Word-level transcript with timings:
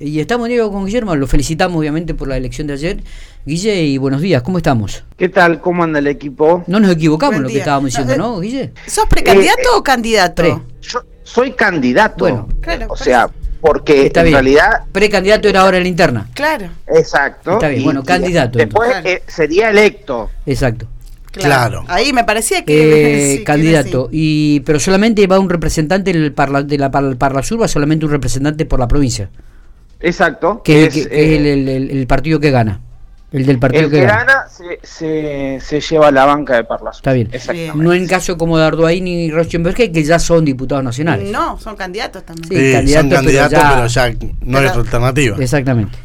Y 0.00 0.20
estamos, 0.20 0.48
Diego, 0.48 0.70
con 0.70 0.86
Guillermo. 0.86 1.16
Lo 1.16 1.26
felicitamos, 1.26 1.76
obviamente, 1.76 2.14
por 2.14 2.28
la 2.28 2.36
elección 2.36 2.66
de 2.68 2.74
ayer. 2.74 3.02
Guille, 3.44 3.82
y 3.82 3.98
buenos 3.98 4.20
días, 4.20 4.42
¿cómo 4.42 4.58
estamos? 4.58 5.04
¿Qué 5.16 5.28
tal? 5.28 5.60
¿Cómo 5.60 5.82
anda 5.82 5.98
el 5.98 6.06
equipo? 6.06 6.62
No 6.68 6.78
nos 6.78 6.92
equivocamos 6.92 7.36
en 7.36 7.42
lo 7.42 7.48
que 7.48 7.58
estábamos 7.58 7.90
diciendo, 7.90 8.16
¿no, 8.16 8.38
Guille? 8.38 8.72
¿Sos 8.86 9.06
precandidato 9.06 9.60
eh, 9.60 9.76
o 9.76 9.82
candidato? 9.82 10.64
Yo 10.80 11.00
soy 11.24 11.52
candidato. 11.52 12.18
Bueno, 12.18 12.48
claro, 12.60 12.86
o 12.90 12.96
sea, 12.96 13.28
porque 13.60 14.06
en 14.06 14.32
realidad. 14.32 14.84
Precandidato 14.92 15.48
era 15.48 15.62
ahora 15.62 15.78
en 15.78 15.82
la 15.82 15.88
interna. 15.88 16.28
Claro. 16.34 16.68
Exacto. 16.86 17.54
Está 17.54 17.68
bien, 17.68 17.82
bueno, 17.82 18.04
candidato. 18.04 18.58
Después 18.58 18.90
eh, 19.04 19.22
sería 19.26 19.70
electo. 19.70 20.30
Exacto. 20.46 20.86
Claro. 21.32 21.84
Ahí 21.88 22.12
me 22.12 22.24
parecía 22.24 22.64
que. 22.64 23.34
Eh, 23.34 23.44
candidato. 23.44 24.08
y 24.12 24.60
Pero 24.60 24.78
solamente 24.78 25.26
va 25.26 25.38
un 25.38 25.50
representante 25.50 26.12
del 26.12 26.32
parla, 26.32 26.62
de 26.62 26.78
la 26.78 26.90
Parla 26.90 27.42
Sur, 27.42 27.60
va 27.60 27.68
solamente 27.68 28.04
un 28.06 28.12
representante 28.12 28.64
por 28.64 28.78
la 28.78 28.86
provincia. 28.86 29.30
Exacto. 30.00 30.62
Que, 30.62 30.86
es, 30.86 31.08
el, 31.10 32.06
partido 32.06 32.40
que 32.40 32.50
gana. 32.50 32.80
El 33.30 33.44
del 33.44 33.58
partido 33.58 33.84
el 33.84 33.90
que, 33.90 34.00
gana, 34.02 34.46
se, 34.82 35.60
se, 35.60 35.80
lleva 35.80 36.10
la 36.10 36.24
banca 36.24 36.56
de 36.56 36.64
Parla 36.64 36.92
Está 36.92 37.12
bien. 37.12 37.30
No 37.74 37.92
en 37.92 38.06
caso 38.06 38.38
como 38.38 38.56
de 38.56 38.64
Arduay 38.64 39.02
ni 39.02 39.30
Rochenberger, 39.30 39.92
que 39.92 40.02
ya 40.02 40.18
son 40.18 40.44
diputados 40.46 40.82
nacionales. 40.82 41.30
No, 41.30 41.58
son 41.58 41.76
candidatos 41.76 42.24
también. 42.24 42.48
Sí, 42.48 42.72
candidatos, 42.72 43.10
son 43.10 43.10
candidatos, 43.10 43.58
pero 43.60 43.86
ya, 43.86 44.14
no 44.40 44.58
es 44.60 44.72
alternativa. 44.72 45.36
Exactamente. 45.38 45.98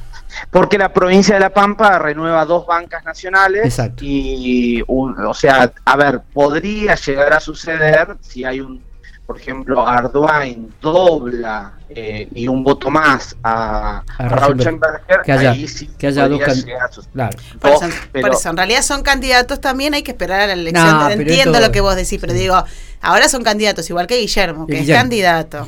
Porque 0.50 0.78
la 0.78 0.92
provincia 0.92 1.36
de 1.36 1.42
La 1.42 1.52
Pampa 1.52 2.00
renueva 2.00 2.44
dos 2.46 2.66
bancas 2.66 3.06
nacionales 3.06 3.66
Exacto. 3.66 4.04
y, 4.04 4.84
o 4.88 5.34
sea, 5.34 5.72
a 5.86 5.98
ver, 5.98 6.22
podría 6.34 6.96
llegar 6.96 7.34
a 7.34 7.40
suceder 7.40 8.18
si 8.22 8.44
hay 8.44 8.60
un 8.60 8.82
por 9.26 9.40
ejemplo, 9.40 9.88
Arduin 9.88 10.74
dobla 10.82 11.74
eh, 11.90 12.28
y 12.34 12.48
un 12.48 12.64
voto 12.64 12.90
más 12.90 13.36
a, 13.42 14.04
a 14.18 14.30
Rauschenberger, 14.30 15.22
que 15.24 15.32
haya, 15.32 15.56
que 15.98 16.08
haya 16.08 16.28
dos 16.28 16.42
candidatos. 16.42 17.08
Claro. 17.14 17.38
Por, 17.60 18.34
eso, 18.34 18.50
en 18.50 18.58
realidad 18.58 18.82
son 18.82 19.02
candidatos 19.02 19.62
también, 19.62 19.94
hay 19.94 20.04
que 20.04 20.12
esperar 20.12 20.42
a 20.42 20.48
la 20.48 20.54
elección. 20.54 21.12
Entiendo 21.12 21.60
lo 21.62 21.72
que 21.72 21.80
vos 21.80 21.96
decís, 21.96 22.18
pero 22.20 22.34
digo, 22.34 22.62
ahora 23.00 23.30
son 23.30 23.44
candidatos, 23.44 23.90
igual 23.90 24.08
que 24.08 24.18
Guillermo, 24.18 24.68
que 24.68 24.80
es 24.80 24.88
candidato. 24.90 25.66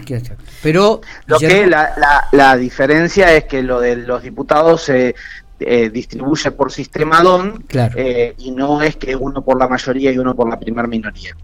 Pero 0.61 0.99
lo 1.27 1.39
que 1.39 1.65
la, 1.65 1.93
la, 1.97 2.27
la, 2.33 2.57
diferencia 2.57 3.33
es 3.33 3.45
que 3.45 3.63
lo 3.63 3.79
de 3.79 3.95
los 3.95 4.21
diputados 4.21 4.83
se 4.83 5.15
eh, 5.61 5.89
distribuye 5.89 6.51
por 6.51 6.73
sistema 6.73 7.21
DON 7.21 7.63
eh, 7.95 8.33
y 8.37 8.51
no 8.51 8.81
es 8.81 8.97
que 8.97 9.15
uno 9.15 9.41
por 9.41 9.57
la 9.57 9.69
mayoría 9.69 10.11
y 10.11 10.17
uno 10.17 10.35
por 10.35 10.49
la 10.49 10.59
primera 10.59 10.85
minoría 10.85 11.35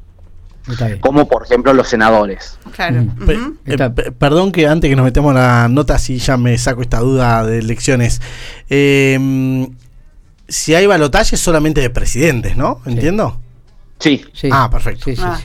como 1.00 1.28
por 1.28 1.44
ejemplo 1.44 1.74
los 1.74 1.88
senadores. 1.88 2.58
Claro. 2.76 3.06
Eh, 3.66 3.78
perdón 4.18 4.52
que 4.52 4.68
antes 4.68 4.90
que 4.90 4.96
nos 4.96 5.06
metemos 5.06 5.34
la 5.34 5.68
nota, 5.70 5.98
si 6.00 6.18
ya 6.18 6.38
me 6.38 6.58
saco 6.58 6.82
esta 6.82 7.00
duda 7.00 7.44
de 7.46 7.60
elecciones. 7.60 8.22
Em, 8.70 9.76
si 10.48 10.76
hay 10.76 10.86
balotaje 10.86 11.38
solamente 11.38 11.82
de 11.82 11.90
presidentes, 11.90 12.58
¿no? 12.58 12.82
¿Entiendo? 12.86 13.40
Sí. 14.02 14.24
Ah, 14.52 14.68
perfecto. 14.70 15.06
Sí, 15.06 15.16
ah, 15.20 15.40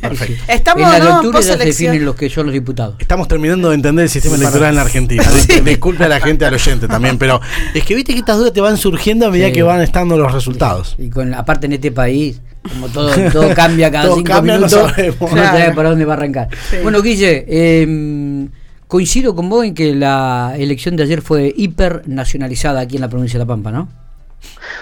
perfecto. 0.00 0.44
Estamos, 0.52 0.82
en 0.82 1.04
la 1.04 1.10
lectura 1.12 1.40
ya 1.40 1.56
se 1.56 1.64
definen 1.64 2.04
los 2.04 2.14
que 2.14 2.28
son 2.28 2.46
los 2.46 2.52
diputados. 2.52 2.96
Estamos 2.98 3.28
terminando 3.28 3.70
de 3.70 3.76
entender 3.76 4.02
el 4.04 4.10
sistema 4.10 4.36
electoral 4.36 4.70
en 4.70 4.74
la 4.76 4.82
Argentina. 4.82 5.24
Disculpe 5.64 6.04
a 6.04 6.08
la 6.08 6.20
gente, 6.20 6.44
al 6.44 6.54
oyente 6.54 6.86
también, 6.86 7.16
pero 7.16 7.40
es 7.74 7.84
que 7.84 7.94
viste 7.94 8.12
que 8.12 8.18
estas 8.18 8.36
dudas 8.36 8.52
te 8.52 8.60
van 8.60 8.76
surgiendo 8.76 9.26
a 9.26 9.30
medida 9.30 9.50
que 9.52 9.62
van 9.62 9.80
estando 9.80 10.18
los 10.18 10.32
resultados. 10.32 10.96
Y 10.98 11.08
con 11.08 11.32
aparte 11.34 11.66
en 11.66 11.72
este 11.72 11.90
país 11.90 12.42
como 12.62 12.88
todo, 12.88 13.10
todo 13.32 13.54
cambia 13.54 13.90
cada 13.90 14.14
cinco 14.14 14.42
minutos, 14.42 14.72
no, 14.72 14.88
sabemos 14.88 15.74
para 15.74 15.90
dónde 15.90 16.04
va 16.04 16.14
a 16.14 16.16
arrancar. 16.16 16.48
Bueno, 16.82 17.02
Guille, 17.02 17.44
eh, 17.48 18.48
coincido 18.86 19.34
con 19.34 19.48
vos 19.48 19.64
en 19.64 19.74
que 19.74 19.94
la 19.94 20.54
elección 20.56 20.96
de 20.96 21.04
ayer 21.04 21.22
fue 21.22 21.52
hipernacionalizada 21.56 22.80
aquí 22.80 22.96
en 22.96 23.02
la 23.02 23.08
provincia 23.08 23.38
de 23.38 23.44
La 23.44 23.48
Pampa, 23.48 23.70
¿no? 23.70 23.88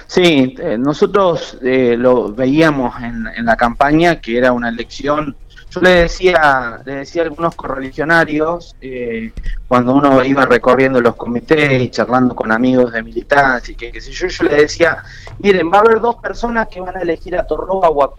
Sí, 0.06 0.54
eh, 0.58 0.76
nosotros 0.78 1.58
eh, 1.62 1.96
lo 1.98 2.32
veíamos 2.32 2.94
en, 3.02 3.26
en, 3.36 3.44
la 3.44 3.56
campaña 3.56 4.20
que 4.20 4.38
era 4.38 4.52
una 4.52 4.68
elección 4.68 5.34
yo 5.76 5.82
le 5.82 5.90
decía, 5.90 6.80
le 6.86 6.94
decía 6.96 7.22
a 7.22 7.24
algunos 7.26 7.54
correligionarios, 7.54 8.74
eh, 8.80 9.30
cuando 9.68 9.94
uno 9.94 10.24
iba 10.24 10.46
recorriendo 10.46 11.02
los 11.02 11.16
comités 11.16 11.82
y 11.82 11.90
charlando 11.90 12.34
con 12.34 12.50
amigos 12.50 12.92
de 12.92 13.02
militancia 13.02 13.72
y 13.72 13.74
que 13.76 13.92
qué 13.92 14.00
sé 14.00 14.10
yo, 14.10 14.26
yo 14.26 14.44
le 14.44 14.56
decía, 14.56 15.04
miren, 15.38 15.70
va 15.70 15.78
a 15.78 15.80
haber 15.82 16.00
dos 16.00 16.16
personas 16.16 16.68
que 16.68 16.80
van 16.80 16.96
a 16.96 17.00
elegir 17.00 17.36
a 17.36 17.46
Torroba 17.46 17.90
o 17.90 18.02
a 18.02 18.14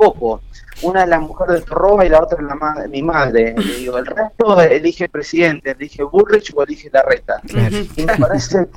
una 0.82 1.04
es 1.04 1.10
la 1.10 1.20
mujer 1.20 1.50
de 1.50 1.62
Torroba 1.62 2.06
y 2.06 2.10
la 2.10 2.22
otra 2.22 2.38
es 2.40 2.44
la 2.44 2.56
madre, 2.56 2.88
mi 2.88 3.02
madre. 3.02 3.56
digo, 3.78 3.98
el 3.98 4.06
resto 4.06 4.62
elige 4.62 5.10
presidente, 5.10 5.72
elige 5.72 6.04
Burrich 6.04 6.54
o 6.56 6.64
elige 6.64 6.90
Larreta. 6.92 7.42
Y, 7.96 8.06
me 8.06 8.18
parece, 8.18 8.68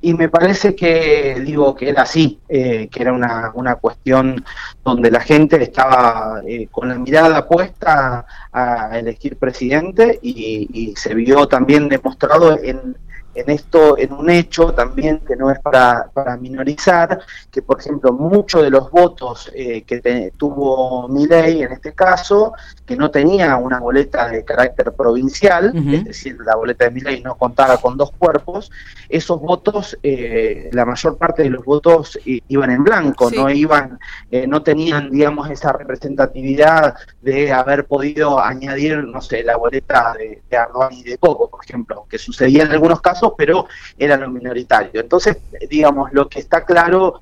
y 0.00 0.14
me 0.14 0.28
parece 0.28 0.74
que, 0.74 1.40
digo, 1.44 1.74
que 1.74 1.90
era 1.90 2.02
así, 2.02 2.40
eh, 2.48 2.88
que 2.90 3.02
era 3.02 3.12
una, 3.12 3.52
una 3.54 3.76
cuestión 3.76 4.44
donde 4.84 5.10
la 5.10 5.20
gente 5.20 5.62
estaba 5.62 6.42
eh, 6.46 6.68
con 6.70 6.88
la 6.88 6.96
mirada 6.96 7.46
puesta 7.46 8.26
a 8.52 8.98
elegir 8.98 9.36
presidente 9.36 10.18
y, 10.22 10.68
y 10.72 10.96
se 10.96 11.14
vio 11.14 11.46
también 11.46 11.88
demostrado 11.88 12.58
en 12.62 12.96
en 13.34 13.50
esto, 13.50 13.98
en 13.98 14.12
un 14.12 14.30
hecho 14.30 14.72
también 14.72 15.20
que 15.20 15.36
no 15.36 15.50
es 15.50 15.58
para, 15.60 16.08
para 16.12 16.36
minorizar, 16.36 17.20
que 17.50 17.62
por 17.62 17.80
ejemplo 17.80 18.12
muchos 18.12 18.62
de 18.62 18.70
los 18.70 18.90
votos 18.90 19.50
eh, 19.54 19.82
que 19.82 20.32
tuvo 20.36 21.08
Milei 21.08 21.62
en 21.62 21.72
este 21.72 21.92
caso, 21.92 22.52
que 22.86 22.96
no 22.96 23.10
tenía 23.10 23.56
una 23.56 23.80
boleta 23.80 24.28
de 24.28 24.44
carácter 24.44 24.92
provincial, 24.92 25.72
es 25.74 26.04
decir, 26.04 26.38
la 26.44 26.56
boleta 26.56 26.84
de 26.84 26.90
Milei 26.90 27.22
no 27.22 27.36
contaba 27.36 27.78
con 27.78 27.96
dos 27.96 28.12
cuerpos, 28.12 28.70
esos 29.08 29.40
votos, 29.40 29.98
eh, 30.02 30.70
la 30.72 30.84
mayor 30.84 31.16
parte 31.16 31.42
de 31.42 31.50
los 31.50 31.64
votos 31.64 32.18
iban 32.24 32.70
en 32.70 32.84
blanco, 32.84 33.30
no 33.30 33.50
iban, 33.50 33.98
eh, 34.30 34.46
no 34.46 34.62
tenían, 34.62 35.10
digamos, 35.10 35.50
esa 35.50 35.72
representatividad 35.72 36.94
de 37.22 37.52
haber 37.52 37.86
podido 37.86 38.40
añadir, 38.40 39.04
no 39.04 39.20
sé, 39.20 39.42
la 39.42 39.56
boleta 39.56 40.14
de, 40.18 40.42
de 40.50 40.58
y 40.90 41.02
de 41.02 41.18
Coco, 41.18 41.48
por 41.48 41.64
ejemplo, 41.64 42.06
que 42.08 42.18
sucedía 42.18 42.64
en 42.64 42.72
algunos 42.72 43.00
casos 43.00 43.23
pero 43.32 43.66
era 43.96 44.16
lo 44.16 44.28
minoritario. 44.30 45.00
Entonces, 45.00 45.38
digamos, 45.70 46.12
lo 46.12 46.28
que 46.28 46.40
está 46.40 46.64
claro, 46.64 47.20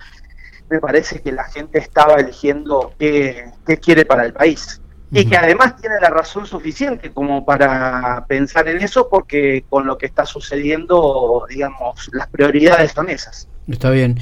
me 0.68 0.80
parece 0.80 1.20
que 1.20 1.30
la 1.30 1.44
gente 1.44 1.78
estaba 1.78 2.16
eligiendo 2.16 2.94
qué, 2.98 3.52
quiere 3.80 4.04
para 4.04 4.24
el 4.24 4.32
país. 4.32 4.80
Y 5.14 5.26
que 5.26 5.36
además 5.36 5.76
tiene 5.76 5.96
la 6.00 6.08
razón 6.08 6.46
suficiente 6.46 7.10
como 7.10 7.44
para 7.44 8.24
pensar 8.26 8.66
en 8.68 8.78
eso, 8.78 9.10
porque 9.10 9.62
con 9.68 9.86
lo 9.86 9.98
que 9.98 10.06
está 10.06 10.24
sucediendo, 10.24 11.44
digamos, 11.50 12.08
las 12.14 12.28
prioridades 12.28 12.92
son 12.92 13.10
esas. 13.10 13.46
Está 13.68 13.90
bien. 13.90 14.18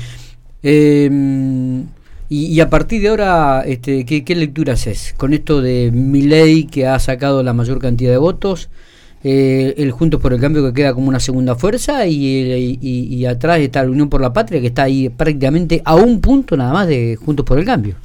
Em, 0.64 1.86
y, 2.28 2.60
a 2.60 2.68
partir 2.68 3.02
de 3.02 3.08
ahora, 3.08 3.62
este, 3.64 4.04
¿qué, 4.04 4.24
¿qué 4.24 4.34
lectura 4.34 4.72
haces? 4.72 5.14
Con 5.16 5.32
esto 5.32 5.62
de 5.62 5.92
mi 5.92 6.22
ley 6.22 6.64
que 6.64 6.88
ha 6.88 6.98
sacado 6.98 7.44
la 7.44 7.52
mayor 7.52 7.78
cantidad 7.80 8.10
de 8.10 8.18
votos, 8.18 8.68
eh, 9.22 9.74
el 9.76 9.90
Juntos 9.90 10.20
por 10.20 10.32
el 10.32 10.40
Cambio 10.40 10.64
que 10.64 10.72
queda 10.72 10.94
como 10.94 11.08
una 11.08 11.20
segunda 11.20 11.54
fuerza 11.54 12.06
y, 12.06 12.78
y, 12.80 13.26
atrás 13.26 13.58
está 13.58 13.82
la 13.82 13.90
Unión 13.90 14.08
por 14.08 14.20
la 14.20 14.32
Patria 14.32 14.60
que 14.60 14.68
está 14.68 14.84
ahí 14.84 15.08
prácticamente 15.08 15.82
a 15.84 15.94
un 15.94 16.20
punto 16.20 16.56
nada 16.56 16.72
más 16.72 16.86
de 16.88 17.16
Juntos 17.16 17.44
por 17.44 17.58
el 17.58 17.64
Cambio. 17.64 17.96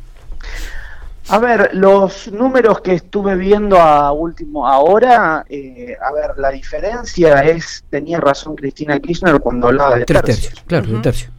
A 1.27 1.39
ver, 1.39 1.71
los 1.73 2.31
números 2.31 2.81
que 2.81 2.93
estuve 2.93 3.35
viendo 3.35 3.79
a 3.79 4.11
último 4.11 4.67
ahora, 4.67 5.43
eh, 5.49 5.95
a 5.99 6.13
ver, 6.13 6.37
la 6.37 6.51
diferencia 6.51 7.41
es, 7.41 7.83
tenía 7.89 8.19
razón 8.19 8.55
Cristina 8.55 8.99
Kirchner 8.99 9.39
cuando 9.39 9.67
hablaba 9.67 9.95
de 9.95 10.05
Tres 10.05 10.21
tercios. 10.21 10.63
claro, 10.67 11.01
de. 11.01 11.31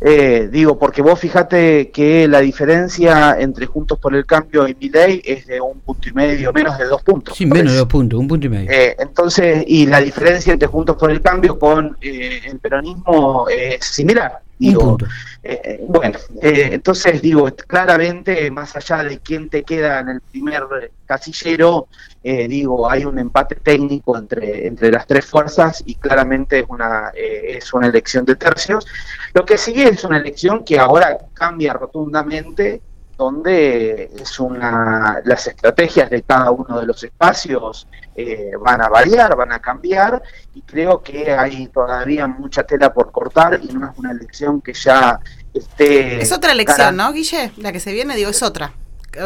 Eh, 0.00 0.48
digo, 0.50 0.78
porque 0.78 1.02
vos 1.02 1.18
fíjate 1.18 1.90
que 1.90 2.28
la 2.28 2.40
diferencia 2.40 3.36
entre 3.38 3.66
Juntos 3.66 3.98
por 3.98 4.14
el 4.14 4.26
Cambio 4.26 4.68
y 4.68 4.74
Milei 4.74 5.22
es 5.24 5.46
de 5.46 5.60
un 5.60 5.80
punto 5.80 6.08
y 6.08 6.12
medio, 6.12 6.52
menos 6.52 6.78
de 6.78 6.84
dos 6.84 7.02
puntos. 7.02 7.36
Sí, 7.36 7.46
menos 7.46 7.72
de 7.72 7.78
dos 7.78 7.88
puntos, 7.88 8.18
un 8.18 8.28
punto 8.28 8.46
y 8.46 8.50
medio. 8.50 8.70
Eh, 8.70 8.96
entonces, 8.98 9.64
y 9.66 9.86
la 9.86 10.00
diferencia 10.00 10.52
entre 10.52 10.68
Juntos 10.68 10.96
por 10.96 11.10
el 11.10 11.20
Cambio 11.20 11.58
con 11.58 11.96
eh, 12.00 12.40
el 12.44 12.58
peronismo 12.58 13.46
es 13.48 13.84
similar. 13.84 14.45
Digo, 14.58 14.96
eh, 15.42 15.84
bueno, 15.86 16.18
entonces 16.40 17.20
digo, 17.20 17.46
claramente, 17.66 18.50
más 18.50 18.74
allá 18.74 19.04
de 19.04 19.18
quién 19.18 19.50
te 19.50 19.62
queda 19.64 20.00
en 20.00 20.08
el 20.08 20.20
primer 20.20 20.92
casillero, 21.04 21.88
digo, 22.22 22.90
hay 22.90 23.04
un 23.04 23.18
empate 23.18 23.56
técnico 23.56 24.16
entre, 24.16 24.66
entre 24.66 24.90
las 24.90 25.06
tres 25.06 25.26
fuerzas 25.26 25.82
y 25.86 25.94
claramente 25.94 26.60
es 26.60 26.66
una, 26.68 27.12
es 27.14 27.72
una 27.74 27.86
elección 27.86 28.24
de 28.24 28.36
tercios. 28.36 28.86
Lo 29.34 29.44
que 29.44 29.58
sigue 29.58 29.88
es 29.88 30.02
una 30.04 30.18
elección 30.18 30.64
que 30.64 30.78
ahora 30.78 31.18
cambia 31.34 31.74
rotundamente, 31.74 32.80
donde 33.16 34.10
es 34.18 34.38
una, 34.38 35.20
las 35.24 35.46
estrategias 35.46 36.10
de 36.10 36.22
cada 36.22 36.50
uno 36.50 36.80
de 36.80 36.86
los 36.86 37.02
espacios 37.02 37.86
eh, 38.14 38.52
van 38.60 38.82
a 38.82 38.88
variar, 38.88 39.34
van 39.36 39.52
a 39.52 39.58
cambiar, 39.58 40.22
y 40.54 40.62
creo 40.62 41.02
que 41.02 41.32
hay 41.32 41.66
todavía 41.68 42.26
mucha 42.26 42.64
tela 42.64 42.92
por 42.92 43.10
cortar 43.10 43.60
y 43.62 43.68
no 43.68 43.90
es 43.90 43.98
una 43.98 44.10
elección 44.12 44.60
que 44.60 44.74
ya 44.74 45.18
esté... 45.54 46.20
Es 46.20 46.32
otra 46.32 46.52
elección, 46.52 46.96
¿no, 46.96 47.12
Guille? 47.12 47.52
La 47.56 47.72
que 47.72 47.80
se 47.80 47.92
viene, 47.92 48.14
digo, 48.16 48.30
es 48.30 48.42
otra. 48.42 48.72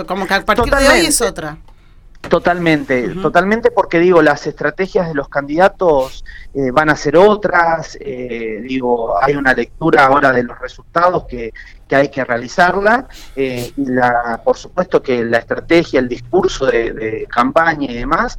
Como 0.07 0.27
que 0.27 0.35
a 0.35 0.45
partir 0.45 0.73
de 0.73 0.89
hoy 0.89 1.07
es 1.07 1.21
otra. 1.21 1.59
Totalmente, 2.29 3.09
totalmente 3.15 3.71
porque 3.71 3.99
digo, 3.99 4.23
las 4.23 4.47
estrategias 4.47 5.09
de 5.09 5.15
los 5.15 5.29
candidatos 5.29 6.25
eh, 6.55 6.71
van 6.71 6.91
a 6.91 6.95
ser 6.95 7.17
otras, 7.17 7.97
eh, 8.01 8.61
digo, 8.63 9.21
hay 9.21 9.35
una 9.35 9.55
lectura 9.55 10.07
ahora 10.07 10.31
de 10.31 10.45
los 10.45 10.57
resultados 10.61 11.25
que, 11.25 11.53
que 11.89 11.97
hay 11.97 12.09
que 12.09 12.23
realizarla, 12.25 13.09
eh, 13.35 13.73
y 13.77 13.87
la, 13.87 14.41
por 14.45 14.57
supuesto 14.57 15.03
que 15.03 15.25
la 15.25 15.39
estrategia, 15.39 15.99
el 15.99 16.09
discurso 16.09 16.67
de, 16.67 17.27
campaña 17.29 17.91
y 17.91 17.95
demás 17.95 18.39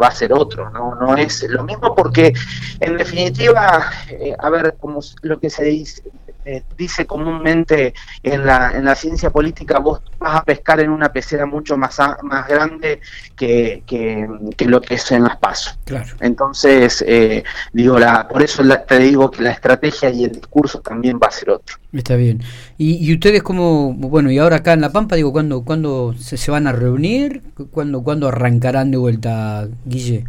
va 0.00 0.06
a 0.06 0.12
ser 0.12 0.32
otro, 0.32 0.70
¿no? 0.70 0.94
no 0.94 1.16
es 1.16 1.42
lo 1.48 1.64
mismo 1.64 1.94
porque 1.94 2.32
en 2.80 2.96
definitiva, 2.96 3.90
a 4.38 4.50
ver, 4.50 4.76
como 4.80 5.00
lo 5.22 5.38
que 5.38 5.50
se 5.50 5.64
dice, 5.64 6.02
eh, 6.46 6.62
dice 6.78 7.06
comúnmente 7.06 7.92
en 8.22 8.46
la, 8.46 8.70
en 8.72 8.84
la 8.84 8.94
ciencia 8.94 9.30
política, 9.30 9.80
vos 9.80 10.00
vas 10.20 10.36
a 10.36 10.44
pescar 10.44 10.78
en 10.78 10.90
una 10.90 11.12
pecera 11.12 11.44
mucho 11.44 11.76
más, 11.76 11.98
más 12.22 12.46
grande 12.46 13.00
que, 13.34 13.82
que, 13.84 14.28
lo 14.66 14.80
que 14.80 14.94
es 14.94 15.10
en 15.10 15.24
las 15.24 15.36
pasos. 15.38 15.76
Claro. 15.84 16.14
Entonces, 16.20 17.04
eh, 17.06 17.42
digo, 17.72 17.98
la, 17.98 18.28
por 18.28 18.42
eso 18.42 18.62
te 18.86 18.98
digo 19.00 19.28
que 19.30 19.42
la 19.42 19.50
estrategia 19.50 20.08
y 20.10 20.24
el 20.24 20.32
discurso 20.32 20.80
también 20.80 21.18
va 21.20 21.26
a 21.26 21.32
ser 21.32 21.50
otro. 21.50 21.76
Está 21.92 22.14
bien. 22.14 22.42
¿Y, 22.78 23.04
y 23.04 23.12
ustedes 23.12 23.42
como, 23.42 23.92
bueno, 23.94 24.30
y 24.30 24.38
ahora 24.38 24.56
acá 24.56 24.72
en 24.72 24.82
La 24.82 24.92
Pampa, 24.92 25.16
digo, 25.16 25.32
¿cuándo, 25.32 25.64
cuándo 25.64 26.14
se, 26.16 26.36
se 26.36 26.50
van 26.52 26.68
a 26.68 26.72
reunir? 26.72 27.42
¿Cuándo, 27.72 28.04
¿Cuándo 28.04 28.28
arrancarán 28.28 28.92
de 28.92 28.98
vuelta, 28.98 29.66
Guille? 29.84 30.26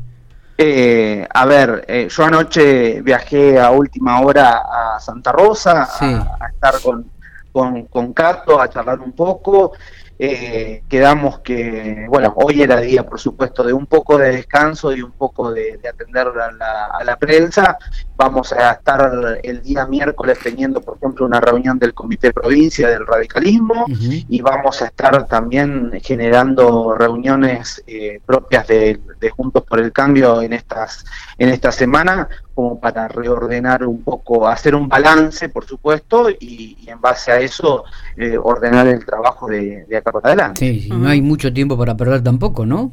Eh, 0.57 1.27
a 1.31 1.45
ver, 1.45 1.85
eh, 1.87 2.07
yo 2.09 2.23
anoche 2.23 3.01
viajé 3.01 3.59
a 3.59 3.69
última 3.69 4.21
hora 4.21 4.95
a 4.95 4.99
Santa 4.99 5.31
Rosa 5.31 5.87
a, 5.99 6.47
estar 6.51 6.81
con, 6.81 7.11
con, 7.51 7.85
con 7.85 8.11
Cato, 8.13 8.59
a 8.59 8.67
charlar 8.67 8.99
un 8.99 9.11
poco 9.11 9.73
eh, 10.19 10.83
quedamos 10.89 11.39
que, 11.39 12.07
bueno, 12.09 12.33
hoy 12.37 12.63
era 12.63 12.79
día, 12.79 13.05
por 13.05 13.19
supuesto, 13.19 13.63
de 13.63 13.71
un 13.71 13.85
poco 13.85 14.17
de 14.17 14.31
descanso 14.31 14.91
y 14.91 15.01
un 15.01 15.11
poco 15.11 15.51
de, 15.51 15.79
atender 15.87 16.27
a 16.27 17.03
la, 17.03 17.17
prensa. 17.17 17.77
Vamos 18.17 18.51
a 18.51 18.71
estar 18.71 19.39
el 19.43 19.61
día 19.61 19.85
miércoles 19.85 20.39
teniendo, 20.41 20.81
por 20.81 20.97
ejemplo, 20.97 21.25
una 21.25 21.39
reunión 21.39 21.77
del 21.77 21.93
Comité 21.93 22.33
Provincia 22.33 22.89
del 22.89 23.05
Radicalismo 23.05 23.85
y 23.87 24.41
vamos 24.41 24.81
a 24.81 24.87
estar 24.87 25.27
también 25.27 25.91
generando 26.01 26.95
reuniones 26.95 27.83
eh, 27.85 28.19
propias 28.25 28.67
de, 28.67 28.99
Juntos 29.35 29.63
por 29.63 29.79
el 29.79 29.91
Cambio 29.91 30.41
en 30.41 30.53
estas 30.53 31.05
en 31.37 31.49
esta 31.49 31.71
semana 31.71 32.27
como 32.53 32.79
para 32.79 33.07
reordenar 33.07 33.85
un 33.85 34.01
poco, 34.01 34.47
hacer 34.47 34.73
un 34.73 34.87
balance, 34.87 35.49
por 35.49 35.65
supuesto, 35.65 36.29
y, 36.29 36.75
en 36.87 36.99
base 36.99 37.31
a 37.31 37.39
eso 37.39 37.83
eh, 38.15 38.35
ordenar 38.35 38.87
el 38.87 39.05
trabajo 39.05 39.47
de, 39.47 39.85
de 39.85 39.97
acá 39.97 40.11
para 40.11 40.29
adelante. 40.29 40.59
Sí, 40.59 40.89
no 40.91 41.07
hay 41.07 41.21
mucho 41.21 41.53
tiempo 41.53 41.77
para 41.77 41.95
perder 41.95 42.23
tampoco, 42.23 42.65
¿no? 42.65 42.91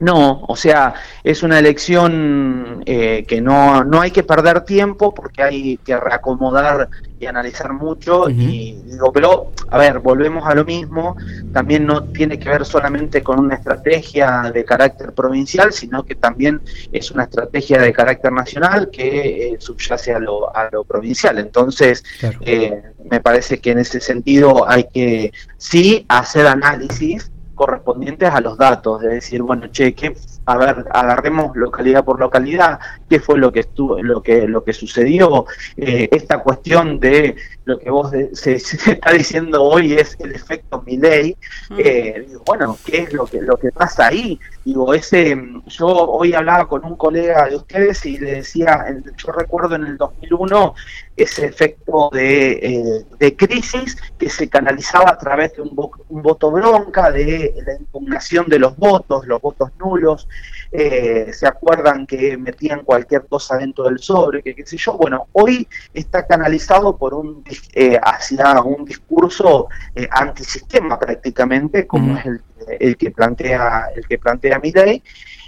No, 0.00 0.44
o 0.46 0.54
sea, 0.54 0.94
es 1.24 1.42
una 1.42 1.58
elección 1.58 2.82
eh, 2.86 3.24
que 3.26 3.40
no, 3.40 3.82
no 3.82 4.00
hay 4.00 4.12
que 4.12 4.22
perder 4.22 4.60
tiempo 4.60 5.12
porque 5.12 5.42
hay 5.42 5.76
que 5.78 5.96
reacomodar 5.96 6.88
y 7.18 7.26
analizar 7.26 7.72
mucho. 7.72 8.30
Y 8.30 8.80
digo, 8.86 9.12
pero, 9.12 9.50
a 9.68 9.76
ver, 9.78 9.98
volvemos 9.98 10.46
a 10.46 10.54
lo 10.54 10.64
mismo. 10.64 11.16
También 11.52 11.84
no 11.84 12.04
tiene 12.04 12.38
que 12.38 12.48
ver 12.48 12.64
solamente 12.64 13.24
con 13.24 13.40
una 13.40 13.56
estrategia 13.56 14.52
de 14.54 14.64
carácter 14.64 15.12
provincial, 15.12 15.72
sino 15.72 16.04
que 16.04 16.14
también 16.14 16.60
es 16.92 17.10
una 17.10 17.24
estrategia 17.24 17.80
de 17.80 17.92
carácter 17.92 18.30
nacional 18.30 18.90
que 18.90 19.54
eh, 19.54 19.56
subyace 19.58 20.14
a 20.14 20.20
lo, 20.20 20.54
a 20.56 20.68
lo 20.70 20.84
provincial. 20.84 21.38
Entonces, 21.38 22.04
eh, 22.42 22.82
me 23.10 23.20
parece 23.20 23.58
que 23.58 23.72
en 23.72 23.80
ese 23.80 24.00
sentido 24.00 24.68
hay 24.68 24.84
que 24.84 25.32
sí 25.56 26.04
hacer 26.08 26.46
análisis 26.46 27.32
correspondientes 27.58 28.30
a 28.30 28.40
los 28.40 28.56
datos, 28.56 29.00
de 29.02 29.08
decir, 29.08 29.42
bueno, 29.42 29.66
che, 29.70 29.94
que, 29.94 30.16
a 30.48 30.56
ver, 30.56 30.86
agarremos 30.92 31.54
localidad 31.54 32.06
por 32.06 32.18
localidad, 32.18 32.80
qué 33.10 33.20
fue 33.20 33.38
lo 33.38 33.52
que 33.52 33.60
estuvo, 33.60 34.02
lo 34.02 34.22
que, 34.22 34.48
lo 34.48 34.64
que 34.64 34.72
sucedió, 34.72 35.44
eh, 35.76 36.08
esta 36.10 36.38
cuestión 36.38 36.98
de 36.98 37.36
lo 37.66 37.78
que 37.78 37.90
vos 37.90 38.10
se, 38.32 38.54
está 38.54 39.12
diciendo 39.12 39.62
hoy 39.62 39.92
es 39.92 40.16
el 40.20 40.34
efecto 40.34 40.82
Milley, 40.86 41.36
eh, 41.76 42.26
bueno, 42.46 42.78
¿qué 42.82 43.02
es 43.02 43.12
lo 43.12 43.26
que, 43.26 43.42
lo 43.42 43.58
que 43.58 43.70
pasa 43.72 44.06
ahí? 44.06 44.40
Digo, 44.64 44.94
ese, 44.94 45.36
yo 45.66 45.86
hoy 45.86 46.32
hablaba 46.32 46.66
con 46.66 46.82
un 46.82 46.96
colega 46.96 47.46
de 47.46 47.56
ustedes 47.56 48.06
y 48.06 48.18
le 48.18 48.36
decía, 48.36 48.86
yo 49.18 49.32
recuerdo 49.32 49.74
en 49.76 49.84
el 49.84 49.96
2001 49.98 50.74
ese 51.14 51.46
efecto 51.46 52.08
de, 52.12 52.52
eh, 52.52 53.04
de 53.18 53.36
crisis 53.36 53.96
que 54.18 54.30
se 54.30 54.48
canalizaba 54.48 55.10
a 55.10 55.18
través 55.18 55.54
de 55.56 55.62
un, 55.62 55.90
un, 56.08 56.22
voto 56.22 56.50
bronca, 56.50 57.10
de 57.10 57.54
la 57.66 57.74
impugnación 57.74 58.46
de 58.48 58.58
los 58.58 58.76
votos, 58.76 59.26
los 59.26 59.40
votos 59.40 59.70
nulos, 59.78 60.28
eh, 60.70 61.30
se 61.32 61.46
acuerdan 61.46 62.06
que 62.06 62.36
metían 62.36 62.84
cualquier 62.84 63.26
cosa 63.26 63.56
dentro 63.56 63.84
del 63.84 64.00
sobre, 64.00 64.42
que 64.42 64.54
qué 64.54 64.66
sé 64.66 64.76
yo, 64.76 64.98
bueno, 64.98 65.26
hoy 65.32 65.66
está 65.94 66.26
canalizado 66.26 66.96
por 66.98 67.14
un 67.14 67.42
eh, 67.72 67.98
hacia 68.02 68.60
un 68.60 68.84
discurso 68.84 69.68
eh, 69.94 70.06
antisistema 70.10 70.98
prácticamente, 70.98 71.86
como 71.86 72.18
es 72.18 72.26
el, 72.26 72.42
el, 72.80 72.96
que 72.98 73.10
plantea 73.10 73.88
el 73.96 74.06
que 74.06 74.18
plantea 74.18 74.58
Milley, 74.58 75.02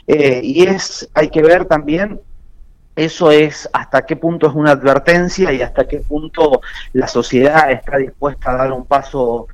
y 0.07 0.67
es 0.67 1.09
hay 1.13 1.29
que 1.29 1.43
ver 1.43 1.67
también 1.67 2.19
eso 2.97 3.31
es 3.31 3.69
hasta 3.73 4.05
qué 4.07 4.17
punto 4.17 4.49
es 4.49 4.55
una 4.55 4.73
advertencia 4.73 5.53
y 5.53 5.63
hasta 5.63 5.87
qué 5.87 5.99
punto 5.99 6.63
la 6.95 7.07
sociedad 7.07 7.71
está 7.71 7.99
dispuesta 7.99 8.51
a 8.51 8.57
dar 8.57 8.73
un 8.73 8.87
paso 8.87 9.47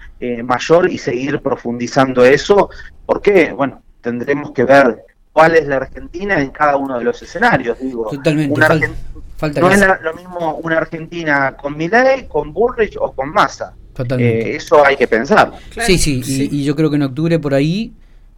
mayor 0.44 0.90
y 0.90 0.96
seguir 0.96 1.40
profundizando 1.42 2.24
eso, 2.24 2.70
porque, 3.04 3.52
bueno, 3.52 3.82
tendremos 4.00 4.52
que 4.52 4.64
ver 4.64 5.04
cuál 5.36 5.54
es 5.54 5.66
la 5.66 5.76
Argentina 5.76 6.40
en 6.40 6.48
cada 6.48 6.78
uno 6.78 6.98
de 6.98 7.04
los 7.04 7.20
escenarios. 7.20 7.78
Digo, 7.78 8.08
Totalmente. 8.10 8.58
no 8.58 9.70
es 9.70 9.80
lo 10.02 10.14
mismo 10.14 10.54
una 10.62 10.78
Argentina 10.78 11.54
con 11.60 11.76
Milei, 11.76 12.26
con 12.26 12.54
Bullrich 12.54 12.96
o 12.98 13.12
con 13.12 13.34
Massa. 13.34 13.74
Totalmente. 13.92 14.52
Eh, 14.52 14.56
eso 14.56 14.82
hay 14.82 14.96
que 14.96 15.06
pensar. 15.06 15.52
sí, 15.84 15.98
sí, 15.98 16.48
Y, 16.50 16.64
yo 16.64 16.74
creo 16.74 16.88
que 16.88 16.96
en 16.96 17.02
octubre 17.02 17.38
por 17.38 17.52
ahí 17.52 17.92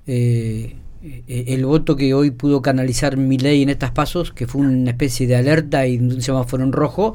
eh, 0.09 0.75
eh, 1.05 1.45
el 1.47 1.65
voto 1.67 1.95
que 1.95 2.15
hoy 2.15 2.33
pudo 2.33 2.63
canalizar 2.63 3.17
Milei 3.17 3.63
en 3.63 3.69
estas 3.69 3.93
pasos, 3.93 4.33
que 4.33 4.49
fue 4.49 4.63
una 4.63 4.91
especie 4.91 5.29
de 5.29 5.37
alerta 5.37 5.87
y 5.87 5.99
un 5.99 6.21
semáforo 6.21 6.65
en 6.65 6.73
rojo, 6.73 7.15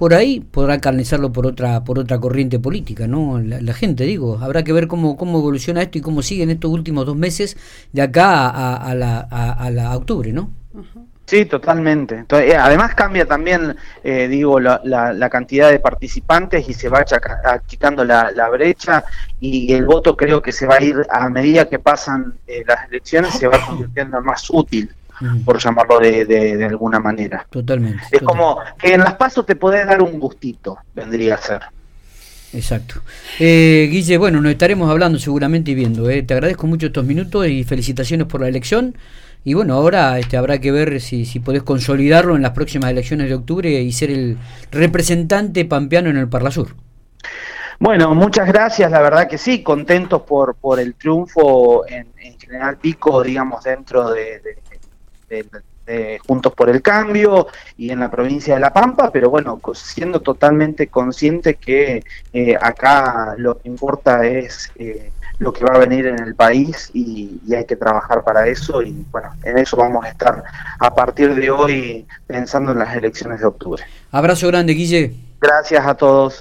por 0.00 0.14
ahí 0.14 0.40
podrá 0.40 0.80
canalizarlo 0.80 1.30
por 1.30 1.46
otra 1.46 1.84
por 1.84 1.98
otra 1.98 2.18
corriente 2.18 2.58
política, 2.58 3.06
¿no? 3.06 3.38
La, 3.38 3.74
gente, 3.74 4.04
digo, 4.04 4.38
habrá 4.40 4.64
que 4.64 4.72
ver 4.72 4.88
cómo, 4.88 5.14
cómo 5.18 5.40
evoluciona 5.40 5.82
esto 5.82 5.98
y 5.98 6.00
cómo 6.00 6.22
sigue 6.22 6.42
en 6.42 6.48
estos 6.48 6.70
últimos 6.70 7.04
dos 7.04 7.16
meses 7.16 7.58
de 7.92 8.00
acá 8.00 8.48
a, 8.48 8.94
la, 8.94 9.20
a, 9.20 9.70
la 9.70 9.94
octubre, 9.94 10.32
¿no? 10.32 10.52
Sí, 11.26 11.44
totalmente. 11.44 12.24
Eh, 12.30 12.56
además 12.56 12.94
cambia 12.94 13.26
también, 13.26 13.76
eh, 14.02 14.26
digo, 14.26 14.58
la, 14.58 14.80
la, 14.82 15.28
cantidad 15.28 15.70
de 15.70 15.80
participantes 15.80 16.66
y 16.66 16.72
se 16.72 16.88
va 16.88 17.04
achicando 17.44 18.02
la, 18.02 18.30
la, 18.30 18.48
brecha 18.48 19.04
y 19.38 19.70
el 19.74 19.84
voto 19.84 20.16
creo 20.16 20.40
que 20.40 20.52
se 20.52 20.66
va 20.66 20.76
a 20.76 20.82
ir, 20.82 20.96
a 21.10 21.28
medida 21.28 21.68
que 21.68 21.78
pasan 21.78 22.38
eh, 22.46 22.64
las 22.66 22.88
elecciones, 22.88 23.34
se 23.34 23.46
va 23.48 23.66
convirtiendo 23.66 24.16
en 24.16 24.24
más 24.24 24.48
útil 24.48 24.90
por 25.44 25.58
llamarlo 25.58 25.98
de, 25.98 26.24
de, 26.24 26.64
alguna 26.64 26.98
manera. 27.00 27.46
Totalmente. 27.50 28.02
Es 28.10 28.22
como 28.22 28.58
que 28.78 28.94
en 28.94 29.00
las 29.00 29.14
pasos 29.14 29.44
te 29.46 29.56
podés 29.56 29.86
dar 29.86 30.02
un 30.02 30.18
gustito, 30.18 30.78
vendría 30.94 31.34
a 31.34 31.38
ser. 31.38 31.62
Exacto. 32.52 33.00
Eh, 33.38 33.88
Guille, 33.90 34.18
bueno, 34.18 34.40
nos 34.40 34.52
estaremos 34.52 34.90
hablando 34.90 35.18
seguramente 35.18 35.70
y 35.70 35.74
viendo. 35.74 36.10
Eh. 36.10 36.22
Te 36.22 36.34
agradezco 36.34 36.66
mucho 36.66 36.86
estos 36.86 37.04
minutos 37.04 37.46
y 37.46 37.64
felicitaciones 37.64 38.26
por 38.26 38.40
la 38.40 38.48
elección. 38.48 38.96
Y 39.44 39.54
bueno, 39.54 39.74
ahora 39.74 40.18
este, 40.18 40.36
habrá 40.36 40.58
que 40.58 40.72
ver 40.72 41.00
si, 41.00 41.24
si 41.24 41.40
podés 41.40 41.62
consolidarlo 41.62 42.36
en 42.36 42.42
las 42.42 42.50
próximas 42.52 42.90
elecciones 42.90 43.28
de 43.28 43.34
octubre 43.34 43.70
y 43.70 43.92
ser 43.92 44.10
el 44.10 44.36
representante 44.70 45.64
pampeano 45.64 46.10
en 46.10 46.16
el 46.16 46.28
Parlasur. 46.28 46.74
Bueno, 47.78 48.14
muchas 48.14 48.46
gracias, 48.46 48.90
la 48.90 49.00
verdad 49.00 49.26
que 49.26 49.38
sí, 49.38 49.62
contentos 49.62 50.20
por, 50.22 50.54
por 50.54 50.78
el 50.78 50.94
triunfo 50.94 51.86
en, 51.88 52.08
General 52.38 52.76
Pico, 52.76 53.22
digamos, 53.22 53.64
dentro 53.64 54.10
de 55.30 56.20
Juntos 56.26 56.52
por 56.54 56.68
el 56.68 56.82
Cambio 56.82 57.48
y 57.76 57.90
en 57.90 58.00
la 58.00 58.10
provincia 58.10 58.54
de 58.54 58.60
La 58.60 58.72
Pampa, 58.72 59.10
pero 59.10 59.30
bueno, 59.30 59.60
siendo 59.74 60.20
totalmente 60.20 60.88
consciente 60.88 61.54
que 61.54 62.04
eh, 62.32 62.56
acá 62.60 63.34
lo 63.36 63.58
que 63.58 63.68
importa 63.68 64.26
es 64.26 64.70
eh, 64.76 65.10
lo 65.38 65.52
que 65.52 65.64
va 65.64 65.74
a 65.74 65.78
venir 65.78 66.06
en 66.06 66.20
el 66.20 66.34
país 66.34 66.90
y, 66.92 67.40
y, 67.46 67.54
hay 67.54 67.64
que 67.64 67.76
trabajar 67.76 68.22
para 68.22 68.46
eso 68.46 68.82
y 68.82 69.04
bueno, 69.10 69.34
en 69.42 69.58
eso 69.58 69.76
vamos 69.76 70.04
a 70.04 70.10
estar 70.10 70.44
a 70.78 70.94
partir 70.94 71.34
de 71.34 71.50
hoy 71.50 72.06
pensando 72.26 72.72
en 72.72 72.78
las 72.78 72.94
elecciones 72.94 73.40
de 73.40 73.46
octubre. 73.46 73.82
Abrazo 74.12 74.48
grande, 74.48 74.74
Guille. 74.74 75.14
Gracias 75.40 75.86
a 75.86 75.94
todos. 75.94 76.38